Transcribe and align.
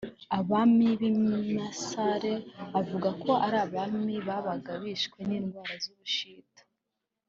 Abami 0.39 0.87
b’imisare 0.99 2.33
avuga 2.79 3.09
ko 3.21 3.29
bari 3.41 3.57
abami 3.65 4.15
babaga 4.27 4.71
bishwe 4.83 5.17
n’indwara 5.27 5.73
z’ubushita 5.83 6.61